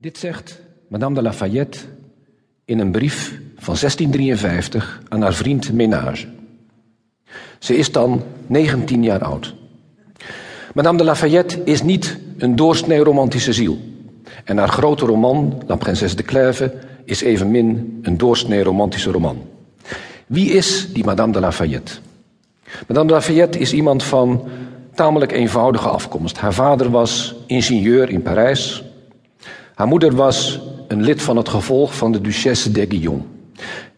[0.00, 1.78] Dit zegt Madame de Lafayette
[2.64, 6.26] in een brief van 1653 aan haar vriend Ménage.
[7.58, 9.54] Ze is dan 19 jaar oud.
[10.74, 13.78] Madame de Lafayette is niet een doorsnee romantische ziel.
[14.44, 16.70] En haar grote roman, La Princesse de Clèves,
[17.04, 19.42] is evenmin een doorsnee romantische roman.
[20.26, 21.92] Wie is die Madame de Lafayette?
[22.86, 24.48] Madame de Lafayette is iemand van
[24.94, 26.38] tamelijk eenvoudige afkomst.
[26.38, 28.84] Haar vader was ingenieur in Parijs.
[29.80, 33.26] Haar moeder was een lid van het gevolg van de Duchesse d'Aiguillon.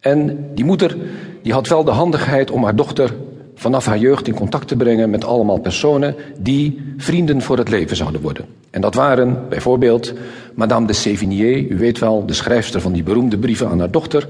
[0.00, 0.96] En die moeder
[1.42, 3.14] die had wel de handigheid om haar dochter
[3.54, 7.96] vanaf haar jeugd in contact te brengen met allemaal personen die vrienden voor het leven
[7.96, 8.44] zouden worden.
[8.70, 10.12] En dat waren bijvoorbeeld
[10.54, 14.28] Madame de Sévigné, u weet wel, de schrijfster van die beroemde brieven aan haar dochter.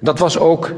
[0.00, 0.72] Dat was ook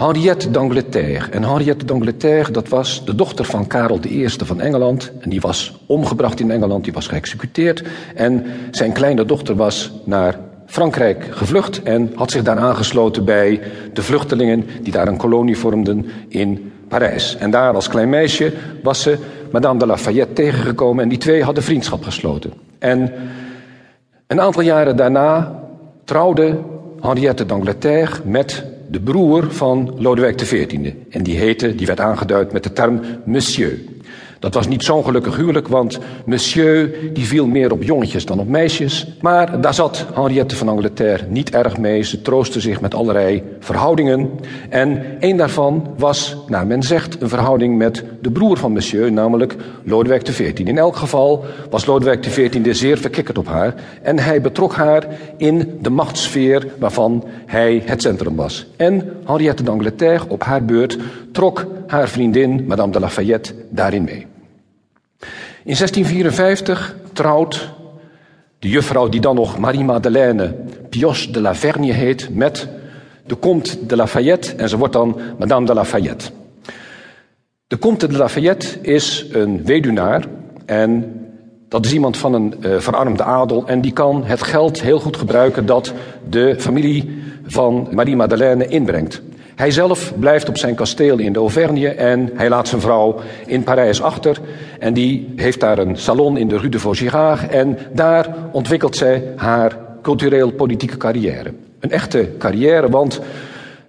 [0.00, 1.30] Henriette d'Angleterre.
[1.30, 5.12] En Henriette d'Angleterre, dat was de dochter van Karel I van Engeland.
[5.20, 7.82] En die was omgebracht in Engeland, die was geëxecuteerd.
[8.14, 13.60] En zijn kleine dochter was naar Frankrijk gevlucht en had zich daar aangesloten bij
[13.92, 17.36] de vluchtelingen die daar een kolonie vormden in Parijs.
[17.36, 19.18] En daar als klein meisje was ze
[19.52, 22.52] Madame de Lafayette tegengekomen en die twee hadden vriendschap gesloten.
[22.78, 23.12] En
[24.26, 25.60] een aantal jaren daarna
[26.04, 26.58] trouwde
[27.00, 30.94] Henriette d'Angleterre met de broer van Lodewijk XIV.
[31.10, 33.78] En die heette, die werd aangeduid met de term Monsieur.
[34.40, 38.48] Dat was niet zo'n gelukkig huwelijk, want monsieur die viel meer op jongetjes dan op
[38.48, 39.06] meisjes.
[39.20, 42.02] Maar daar zat Henriette van Angleterre niet erg mee.
[42.02, 44.30] Ze troostte zich met allerlei verhoudingen.
[44.68, 49.56] En een daarvan was, naar men zegt, een verhouding met de broer van monsieur, namelijk
[49.84, 50.58] Lodewijk XIV.
[50.64, 53.74] In elk geval was Lodewijk XIV zeer verkikkerd op haar.
[54.02, 58.66] En hij betrok haar in de machtssfeer waarvan hij het centrum was.
[58.76, 60.98] En Henriette d'Angleterre op haar beurt
[61.32, 64.29] trok haar vriendin, Madame de Lafayette, daarin mee.
[65.70, 67.70] In 1654 trouwt
[68.58, 70.54] de juffrouw die dan nog Marie-Madeleine
[70.88, 72.68] Pioche de la Vergne heet met
[73.26, 76.30] de Comte de Lafayette en ze wordt dan Madame de Lafayette.
[77.66, 80.24] De Comte de Lafayette is een weduwnaar
[80.66, 81.14] en
[81.68, 85.16] dat is iemand van een uh, verarmde adel en die kan het geld heel goed
[85.16, 85.92] gebruiken dat
[86.28, 89.22] de familie van Marie-Madeleine inbrengt.
[89.60, 93.62] Hij zelf blijft op zijn kasteel in de Auvergne en hij laat zijn vrouw in
[93.62, 94.38] Parijs achter.
[94.78, 99.22] En die heeft daar een salon in de Rue de Vaugirard en daar ontwikkelt zij
[99.36, 101.52] haar cultureel-politieke carrière.
[101.80, 103.20] Een echte carrière, want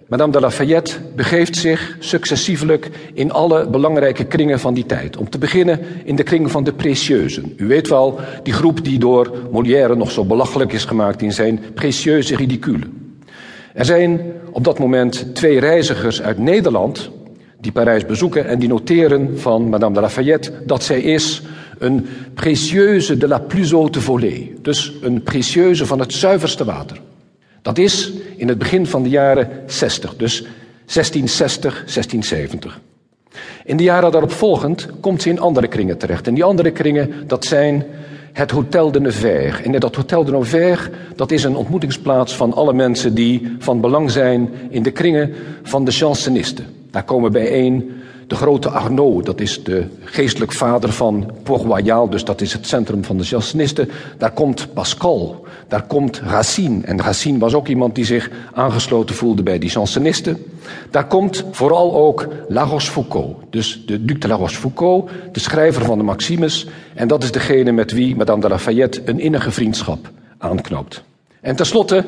[0.06, 5.16] Madame de Lafayette begeeft zich successievelijk in alle belangrijke kringen van die tijd.
[5.16, 7.52] Om te beginnen in de kring van de précieusen.
[7.56, 11.60] U weet wel, die groep die door Molière nog zo belachelijk is gemaakt in zijn
[11.74, 12.86] précieuze ridicule.
[13.74, 17.10] Er zijn op dat moment twee reizigers uit Nederland
[17.60, 21.42] die Parijs bezoeken en die noteren van Madame de Lafayette dat zij is
[21.78, 24.54] een précieuse de la plus haute volée.
[24.62, 27.00] Dus een précieuse van het zuiverste water.
[27.62, 30.40] Dat is in het begin van de jaren 60, dus
[30.86, 32.80] 1660, 1670.
[33.64, 36.26] In de jaren daarop volgend komt ze in andere kringen terecht.
[36.26, 37.84] En die andere kringen, dat zijn
[38.32, 39.62] het Hotel de Nevers.
[39.62, 44.10] En dat Hotel de Nevers, dat is een ontmoetingsplaats van alle mensen die van belang
[44.10, 46.66] zijn in de kringen van de chansenisten.
[46.90, 47.90] Daar komen bijeen
[48.26, 53.04] de grote Arnaud, dat is de geestelijk vader van Port-Royal, dus dat is het centrum
[53.04, 53.88] van de Jansenisten.
[54.18, 56.84] Daar komt Pascal, daar komt Racine.
[56.84, 60.44] En Racine was ook iemand die zich aangesloten voelde bij die Jansenisten.
[60.90, 65.98] Daar komt vooral ook La Rochefoucauld, dus de Duc de La Rochefoucauld, de schrijver van
[65.98, 66.66] de Maximes.
[66.94, 71.04] En dat is degene met wie Madame de Lafayette een innige vriendschap aanknoopt.
[71.40, 72.04] En tenslotte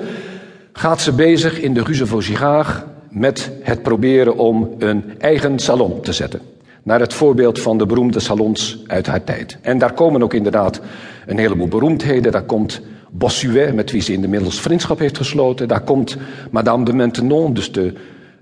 [0.73, 6.13] gaat ze bezig in de Rue Vaugirard met het proberen om een eigen salon te
[6.13, 6.41] zetten.
[6.83, 9.59] Naar het voorbeeld van de beroemde salons uit haar tijd.
[9.61, 10.81] En daar komen ook inderdaad
[11.27, 12.33] een heleboel beroemdheden.
[12.33, 15.69] Daar komt Bossuet, met wie ze inmiddels vriendschap heeft gesloten.
[15.69, 16.17] Daar komt
[16.51, 17.93] Madame de Maintenon, dus de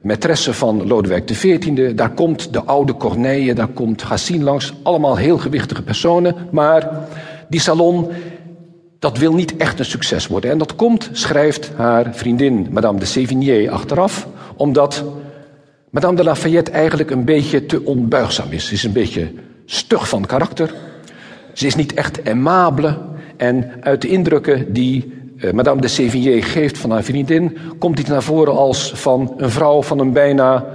[0.02, 1.94] maîtresse van Lodewijk XIV.
[1.94, 4.72] Daar komt de oude Corneille, daar komt Racine langs.
[4.82, 6.34] Allemaal heel gewichtige personen.
[6.50, 6.90] Maar
[7.48, 8.08] die salon
[9.02, 10.50] dat wil niet echt een succes worden.
[10.50, 15.04] En dat komt, schrijft haar vriendin Madame de Sévigné achteraf, omdat
[15.90, 18.66] Madame de Lafayette eigenlijk een beetje te onbuigzaam is.
[18.66, 19.32] Ze is een beetje
[19.64, 20.74] stug van karakter.
[21.52, 22.98] Ze is niet echt aimable.
[23.36, 25.12] En uit de indrukken die
[25.52, 29.82] Madame de Sévigné geeft van haar vriendin, komt dit naar voren als van een vrouw
[29.82, 30.66] van een bijna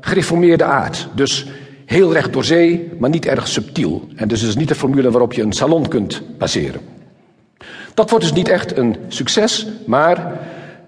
[0.00, 1.08] gereformeerde aard.
[1.14, 1.46] Dus
[1.84, 4.08] heel recht door zee, maar niet erg subtiel.
[4.16, 6.80] En dus is niet de formule waarop je een salon kunt baseren.
[7.94, 10.40] Dat wordt dus niet echt een succes, maar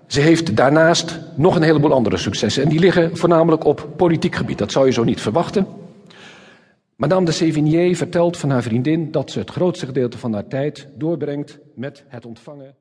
[0.06, 2.62] ze heeft daarnaast nog een heleboel andere successen.
[2.62, 4.58] En die liggen voornamelijk op politiek gebied.
[4.58, 5.66] Dat zou je zo niet verwachten.
[6.96, 10.88] Madame de Sévigné vertelt van haar vriendin dat ze het grootste gedeelte van haar tijd
[10.96, 12.74] doorbrengt met het ontvangen.